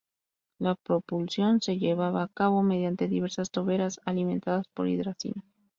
La 0.57 0.73
propulsión 0.73 1.61
se 1.61 1.77
llevaba 1.77 2.23
a 2.23 2.27
cabo 2.27 2.63
mediante 2.63 3.07
diversas 3.07 3.51
toberas 3.51 4.01
alimentadas 4.03 4.65
por 4.73 4.87
hidracina. 4.87 5.43